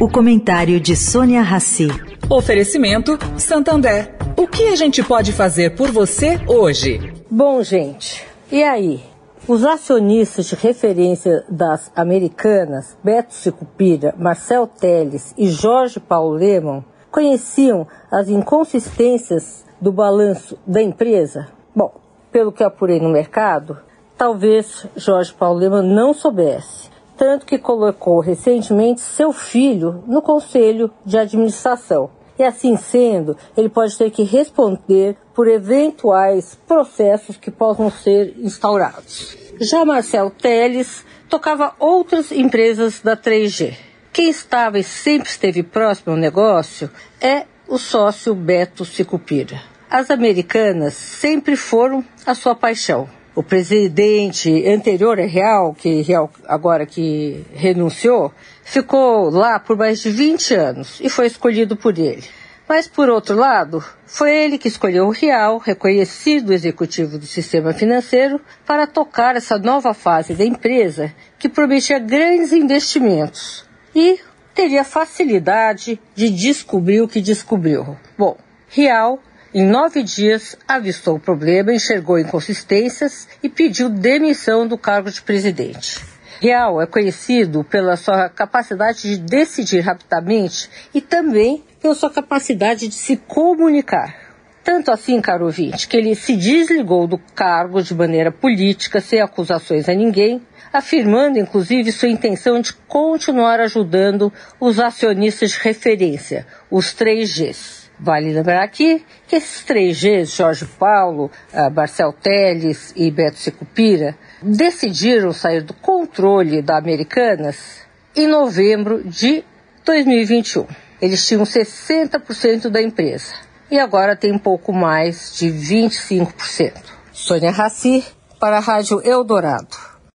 O 0.00 0.08
comentário 0.08 0.78
de 0.78 0.94
Sônia 0.94 1.42
Rassi. 1.42 1.88
Oferecimento 2.30 3.18
Santander. 3.36 4.14
O 4.36 4.46
que 4.46 4.68
a 4.68 4.76
gente 4.76 5.02
pode 5.02 5.32
fazer 5.32 5.74
por 5.74 5.90
você 5.90 6.38
hoje? 6.46 7.12
Bom, 7.28 7.64
gente, 7.64 8.24
e 8.52 8.62
aí? 8.62 9.02
Os 9.48 9.64
acionistas 9.64 10.46
de 10.46 10.54
referência 10.54 11.44
das 11.48 11.90
americanas, 11.96 12.96
Beto 13.02 13.34
Sicupira, 13.34 14.14
Marcel 14.16 14.68
Teles 14.68 15.34
e 15.36 15.48
Jorge 15.48 15.98
Paulo 15.98 16.36
Lemon, 16.36 16.84
conheciam 17.10 17.84
as 18.08 18.28
inconsistências 18.28 19.64
do 19.80 19.90
balanço 19.90 20.56
da 20.64 20.80
empresa? 20.80 21.48
Bom, 21.74 21.92
pelo 22.30 22.52
que 22.52 22.62
apurei 22.62 23.00
no 23.00 23.08
mercado, 23.08 23.76
talvez 24.16 24.86
Jorge 24.94 25.34
Paulo 25.34 25.58
Lemon 25.58 25.82
não 25.82 26.14
soubesse, 26.14 26.88
tanto 27.18 27.44
que 27.44 27.58
colocou 27.58 28.20
recentemente 28.20 29.00
seu 29.00 29.32
filho 29.32 30.04
no 30.06 30.22
conselho 30.22 30.90
de 31.04 31.18
administração. 31.18 32.10
E 32.38 32.44
assim 32.44 32.76
sendo, 32.76 33.36
ele 33.56 33.68
pode 33.68 33.98
ter 33.98 34.10
que 34.12 34.22
responder 34.22 35.16
por 35.34 35.48
eventuais 35.48 36.56
processos 36.68 37.36
que 37.36 37.50
possam 37.50 37.90
ser 37.90 38.36
instaurados. 38.38 39.36
Já 39.60 39.84
Marcelo 39.84 40.30
Teles 40.30 41.04
tocava 41.28 41.74
outras 41.80 42.30
empresas 42.30 43.00
da 43.00 43.16
3G. 43.16 43.76
Quem 44.12 44.30
estava 44.30 44.78
e 44.78 44.84
sempre 44.84 45.28
esteve 45.28 45.64
próximo 45.64 46.12
ao 46.12 46.18
negócio 46.18 46.88
é 47.20 47.44
o 47.66 47.76
sócio 47.76 48.34
Beto 48.34 48.84
Sicupira. 48.84 49.60
As 49.90 50.10
americanas 50.10 50.94
sempre 50.94 51.56
foram 51.56 52.04
a 52.24 52.34
sua 52.34 52.54
paixão. 52.54 53.08
O 53.38 53.42
presidente 53.44 54.68
anterior 54.68 55.20
a 55.20 55.24
Real, 55.24 55.72
que 55.72 56.02
Real 56.02 56.28
agora 56.44 56.84
que 56.84 57.46
renunciou, 57.54 58.32
ficou 58.64 59.30
lá 59.30 59.60
por 59.60 59.76
mais 59.76 60.00
de 60.00 60.10
20 60.10 60.54
anos 60.56 60.98
e 61.00 61.08
foi 61.08 61.28
escolhido 61.28 61.76
por 61.76 61.96
ele. 61.96 62.24
Mas, 62.68 62.88
por 62.88 63.08
outro 63.08 63.36
lado, 63.36 63.80
foi 64.04 64.36
ele 64.36 64.58
que 64.58 64.66
escolheu 64.66 65.06
o 65.06 65.12
Real, 65.12 65.58
reconhecido 65.58 66.52
executivo 66.52 67.16
do 67.16 67.26
sistema 67.26 67.72
financeiro, 67.72 68.40
para 68.66 68.88
tocar 68.88 69.36
essa 69.36 69.56
nova 69.56 69.94
fase 69.94 70.34
da 70.34 70.44
empresa 70.44 71.14
que 71.38 71.48
prometia 71.48 72.00
grandes 72.00 72.52
investimentos 72.52 73.64
e 73.94 74.18
teria 74.52 74.82
facilidade 74.82 76.00
de 76.12 76.28
descobrir 76.28 77.02
o 77.02 77.06
que 77.06 77.20
descobriu. 77.20 77.96
Bom, 78.18 78.36
Real, 78.68 79.20
em 79.54 79.64
nove 79.64 80.02
dias, 80.02 80.56
avistou 80.68 81.16
o 81.16 81.20
problema, 81.20 81.72
enxergou 81.72 82.18
inconsistências 82.18 83.26
e 83.42 83.48
pediu 83.48 83.88
demissão 83.88 84.66
do 84.66 84.76
cargo 84.76 85.10
de 85.10 85.22
presidente. 85.22 86.04
Real 86.40 86.82
é 86.82 86.86
conhecido 86.86 87.64
pela 87.64 87.96
sua 87.96 88.28
capacidade 88.28 89.02
de 89.02 89.16
decidir 89.16 89.80
rapidamente 89.80 90.70
e 90.92 91.00
também 91.00 91.64
pela 91.80 91.94
sua 91.94 92.10
capacidade 92.10 92.88
de 92.88 92.94
se 92.94 93.16
comunicar. 93.16 94.14
Tanto 94.62 94.90
assim, 94.90 95.18
caro 95.18 95.46
ouvinte, 95.46 95.88
que 95.88 95.96
ele 95.96 96.14
se 96.14 96.36
desligou 96.36 97.06
do 97.06 97.16
cargo 97.34 97.82
de 97.82 97.94
maneira 97.94 98.30
política, 98.30 99.00
sem 99.00 99.22
acusações 99.22 99.88
a 99.88 99.94
ninguém, 99.94 100.42
afirmando 100.70 101.38
inclusive 101.38 101.90
sua 101.90 102.10
intenção 102.10 102.60
de 102.60 102.74
continuar 102.86 103.60
ajudando 103.60 104.30
os 104.60 104.78
acionistas 104.78 105.52
de 105.52 105.58
referência, 105.60 106.46
os 106.70 106.94
3Gs. 106.94 107.87
Vale 108.00 108.32
lembrar 108.32 108.62
aqui 108.62 109.04
que 109.26 109.36
esses 109.36 109.64
3Gs, 109.64 110.36
Jorge 110.36 110.64
Paulo, 110.78 111.30
uh, 111.52 111.70
Marcel 111.74 112.12
Teles 112.12 112.92
e 112.94 113.10
Beto 113.10 113.38
Secupira, 113.38 114.16
decidiram 114.40 115.32
sair 115.32 115.62
do 115.62 115.74
controle 115.74 116.62
da 116.62 116.78
Americanas 116.78 117.80
em 118.14 118.26
novembro 118.26 119.02
de 119.02 119.44
2021. 119.84 120.66
Eles 121.00 121.26
tinham 121.26 121.42
60% 121.42 122.68
da 122.68 122.82
empresa 122.82 123.34
e 123.70 123.78
agora 123.78 124.16
tem 124.16 124.32
um 124.32 124.38
pouco 124.38 124.72
mais 124.72 125.36
de 125.36 125.48
25%. 125.48 126.72
Sônia 127.12 127.50
Raci, 127.50 128.04
para 128.40 128.58
a 128.58 128.60
Rádio 128.60 129.00
Eldorado. 129.04 129.76